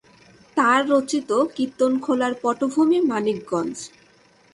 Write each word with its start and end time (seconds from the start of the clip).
তার 0.57 0.79
রচিত 0.89 1.29
কিত্তনখোলা’র 1.55 2.33
পটভূমি 2.41 2.99
মানিকগঞ্জ। 3.09 3.75